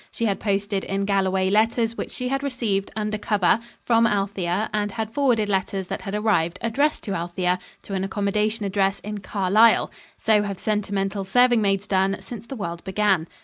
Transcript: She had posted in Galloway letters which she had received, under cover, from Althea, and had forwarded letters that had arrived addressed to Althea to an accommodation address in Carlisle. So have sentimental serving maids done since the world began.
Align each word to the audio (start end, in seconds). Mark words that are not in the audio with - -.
She 0.11 0.25
had 0.25 0.39
posted 0.39 0.83
in 0.85 1.05
Galloway 1.05 1.51
letters 1.51 1.95
which 1.95 2.09
she 2.09 2.29
had 2.29 2.41
received, 2.41 2.89
under 2.95 3.19
cover, 3.19 3.59
from 3.83 4.07
Althea, 4.07 4.67
and 4.73 4.93
had 4.93 5.11
forwarded 5.13 5.47
letters 5.47 5.89
that 5.89 6.01
had 6.01 6.15
arrived 6.15 6.57
addressed 6.63 7.03
to 7.03 7.13
Althea 7.13 7.59
to 7.83 7.93
an 7.93 8.03
accommodation 8.03 8.65
address 8.65 8.99
in 9.01 9.19
Carlisle. 9.19 9.91
So 10.17 10.41
have 10.41 10.57
sentimental 10.57 11.23
serving 11.23 11.61
maids 11.61 11.85
done 11.85 12.17
since 12.19 12.47
the 12.47 12.55
world 12.55 12.83
began. 12.83 13.27